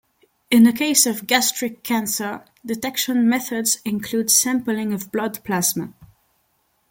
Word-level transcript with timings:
In 0.49 0.63
the 0.63 0.73
case 0.73 1.05
of 1.05 1.27
gastric 1.27 1.83
cancer, 1.83 2.43
detection 2.65 3.29
methods 3.29 3.77
include 3.85 4.31
sampling 4.31 4.93
of 4.93 5.11
blood 5.11 5.43
plasma. 5.43 5.93